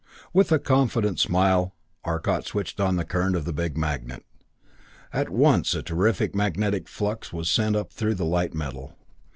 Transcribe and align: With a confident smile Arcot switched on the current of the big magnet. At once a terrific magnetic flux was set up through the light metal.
With 0.33 0.51
a 0.51 0.57
confident 0.57 1.19
smile 1.19 1.75
Arcot 2.03 2.47
switched 2.47 2.79
on 2.79 2.95
the 2.95 3.05
current 3.05 3.35
of 3.35 3.45
the 3.45 3.53
big 3.53 3.77
magnet. 3.77 4.25
At 5.13 5.29
once 5.29 5.75
a 5.75 5.83
terrific 5.83 6.33
magnetic 6.33 6.87
flux 6.87 7.31
was 7.31 7.47
set 7.51 7.75
up 7.75 7.93
through 7.93 8.15
the 8.15 8.25
light 8.25 8.55
metal. 8.55 8.97